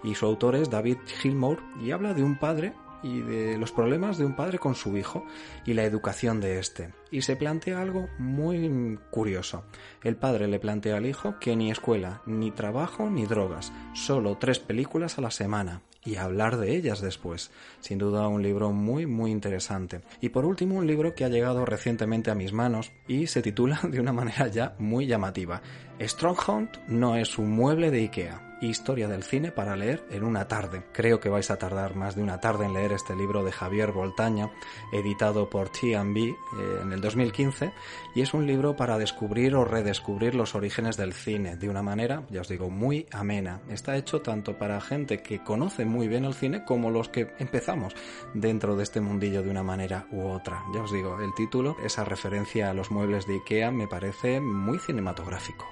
y 0.04 0.16
su 0.16 0.26
autor 0.26 0.56
es 0.56 0.70
David 0.70 0.98
Gilmour 1.22 1.62
y 1.82 1.92
habla 1.92 2.14
de 2.14 2.24
un 2.24 2.38
padre 2.38 2.74
y 3.04 3.22
de 3.22 3.58
los 3.58 3.72
problemas 3.72 4.18
de 4.18 4.26
un 4.26 4.36
padre 4.36 4.60
con 4.60 4.76
su 4.76 4.98
hijo 4.98 5.26
y 5.66 5.74
la 5.74 5.84
educación 5.84 6.40
de 6.40 6.60
este. 6.60 6.94
Y 7.12 7.22
se 7.22 7.36
plantea 7.36 7.82
algo 7.82 8.10
muy 8.18 9.00
curioso. 9.12 9.64
El 10.04 10.16
padre 10.16 10.48
le 10.48 10.60
plantea 10.60 10.98
al 10.98 11.06
hijo 11.06 11.40
que 11.40 11.56
ni 11.56 11.72
escuela, 11.72 12.22
ni 12.26 12.52
trabajo, 12.52 13.10
ni 13.10 13.26
drogas, 13.26 13.72
solo 13.94 14.38
tres 14.38 14.60
películas 14.60 15.18
a 15.18 15.22
la 15.22 15.32
semana 15.32 15.82
y 16.06 16.18
hablar 16.18 16.58
de 16.58 16.76
ellas 16.76 17.02
después. 17.02 17.52
Sin 17.80 17.98
duda 17.98 18.28
un 18.28 18.44
libro 18.44 18.72
muy 18.72 19.06
muy 19.08 19.32
interesante. 19.32 20.02
Y 20.22 20.30
por 20.30 20.46
último 20.46 20.76
un 20.76 20.88
libro 20.88 21.16
que 21.16 21.26
ha 21.26 21.30
llegado 21.30 21.66
recientemente 21.66 22.32
a 22.32 22.36
mis 22.36 22.54
manos 22.54 22.92
y 23.08 23.28
se 23.28 23.42
titula 23.42 23.80
de 23.84 24.00
una 24.00 24.14
manera 24.14 24.48
ya 24.48 24.76
muy 24.80 25.08
llamativa. 25.08 25.62
Stronghold 26.00 26.70
no 26.88 27.16
es 27.16 27.38
un 27.38 27.52
mueble 27.52 27.92
de 27.92 28.00
Ikea 28.00 28.45
Historia 28.66 29.08
del 29.08 29.24
cine 29.24 29.52
para 29.52 29.76
leer 29.76 30.04
en 30.10 30.24
una 30.24 30.48
tarde. 30.48 30.84
Creo 30.92 31.20
que 31.20 31.30
vais 31.30 31.52
a 31.52 31.58
tardar 31.58 31.96
más 31.96 32.16
de 32.16 32.24
una 32.24 32.40
tarde 32.40 32.66
en 32.66 32.74
leer 32.74 32.94
este 32.94 33.16
libro 33.16 33.44
de 33.44 33.52
Javier 33.52 33.92
Voltaña, 33.92 34.52
editado 34.92 35.50
por 35.50 35.70
T&B 35.70 36.22
eh, 36.22 36.36
en 36.82 36.92
el 36.92 37.00
2015, 37.00 37.72
y 38.16 38.22
es 38.22 38.34
un 38.34 38.48
libro 38.48 38.76
para 38.76 38.98
descubrir 38.98 39.56
o 39.56 39.66
redescubrir 39.66 40.34
los 40.34 40.56
orígenes 40.56 40.98
del 40.98 41.14
cine 41.14 41.58
de 41.58 41.70
una 41.70 41.84
manera, 41.84 42.24
ya 42.30 42.42
os 42.42 42.48
digo, 42.48 42.70
muy 42.70 43.06
amena. 43.12 43.62
Está 43.70 43.98
hecho 43.98 44.22
tanto 44.22 44.58
para 44.58 44.82
gente 44.82 45.22
que 45.22 45.44
conoce 45.44 45.86
muy 45.86 46.08
bien 46.08 46.26
el 46.26 46.34
cine 46.34 46.66
como 46.66 46.90
los 46.90 47.10
que 47.10 47.34
empezamos 47.38 47.96
dentro 48.34 48.76
de 48.76 48.84
este 48.84 49.00
mundillo 49.00 49.44
de 49.44 49.52
una 49.52 49.64
manera 49.64 50.08
u 50.12 50.28
otra. 50.28 50.64
Ya 50.74 50.82
os 50.82 50.92
digo, 50.92 51.20
el 51.22 51.34
título, 51.36 51.78
esa 51.84 52.04
referencia 52.04 52.70
a 52.70 52.74
los 52.74 52.90
muebles 52.90 53.28
de 53.28 53.36
IKEA 53.36 53.72
me 53.72 53.88
parece 53.88 54.42
muy 54.42 54.80
cinematográfico. 54.80 55.66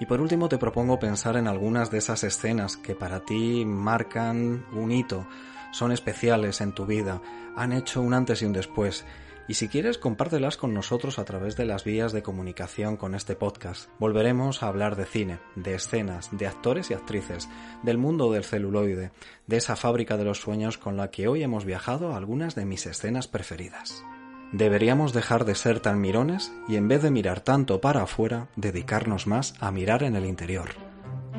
Y 0.00 0.06
por 0.06 0.20
último 0.20 0.48
te 0.48 0.58
propongo 0.58 0.98
pensar 0.98 1.36
en 1.36 1.48
algunas 1.48 1.90
de 1.90 1.98
esas 1.98 2.24
escenas 2.24 2.76
que 2.76 2.94
para 2.94 3.24
ti 3.24 3.64
marcan 3.64 4.64
un 4.72 4.92
hito, 4.92 5.26
son 5.72 5.92
especiales 5.92 6.60
en 6.60 6.72
tu 6.72 6.86
vida, 6.86 7.20
han 7.56 7.72
hecho 7.72 8.00
un 8.00 8.14
antes 8.14 8.42
y 8.42 8.46
un 8.46 8.52
después. 8.52 9.04
Y 9.48 9.54
si 9.54 9.68
quieres, 9.68 9.96
compártelas 9.96 10.58
con 10.58 10.74
nosotros 10.74 11.18
a 11.18 11.24
través 11.24 11.56
de 11.56 11.64
las 11.64 11.82
vías 11.82 12.12
de 12.12 12.22
comunicación 12.22 12.98
con 12.98 13.14
este 13.14 13.34
podcast. 13.34 13.88
Volveremos 13.98 14.62
a 14.62 14.68
hablar 14.68 14.94
de 14.94 15.06
cine, 15.06 15.38
de 15.56 15.74
escenas, 15.74 16.28
de 16.36 16.46
actores 16.46 16.90
y 16.90 16.94
actrices, 16.94 17.48
del 17.82 17.96
mundo 17.96 18.30
del 18.30 18.44
celuloide, 18.44 19.10
de 19.46 19.56
esa 19.56 19.74
fábrica 19.74 20.18
de 20.18 20.24
los 20.24 20.38
sueños 20.38 20.76
con 20.76 20.98
la 20.98 21.10
que 21.10 21.28
hoy 21.28 21.42
hemos 21.42 21.64
viajado 21.64 22.12
a 22.12 22.18
algunas 22.18 22.54
de 22.54 22.66
mis 22.66 22.84
escenas 22.84 23.26
preferidas. 23.26 24.04
Deberíamos 24.52 25.12
dejar 25.12 25.44
de 25.44 25.54
ser 25.54 25.80
tan 25.80 26.00
mirones 26.00 26.52
y 26.68 26.76
en 26.76 26.88
vez 26.88 27.02
de 27.02 27.10
mirar 27.10 27.40
tanto 27.40 27.80
para 27.80 28.02
afuera, 28.02 28.48
dedicarnos 28.56 29.26
más 29.26 29.54
a 29.60 29.70
mirar 29.70 30.02
en 30.02 30.16
el 30.16 30.24
interior. 30.24 30.70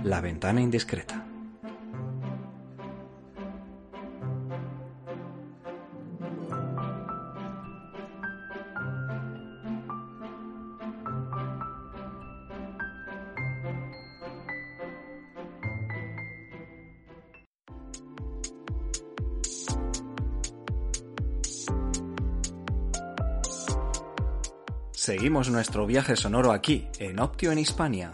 La 0.04 0.22
ventana 0.22 0.62
indiscreta. 0.62 1.29
Seguimos 25.20 25.50
nuestro 25.50 25.86
viaje 25.86 26.16
sonoro 26.16 26.54
aquí, 26.54 26.88
en 26.98 27.20
Optio 27.20 27.52
en 27.52 27.60
Hispania. 27.60 28.14